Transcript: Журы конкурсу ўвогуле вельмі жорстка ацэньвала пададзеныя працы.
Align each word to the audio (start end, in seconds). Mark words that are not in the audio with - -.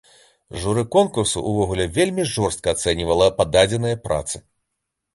Журы 0.63 0.83
конкурсу 0.95 1.43
ўвогуле 1.51 1.87
вельмі 1.99 2.27
жорстка 2.33 2.67
ацэньвала 2.77 3.31
пададзеныя 3.41 4.05
працы. 4.09 4.47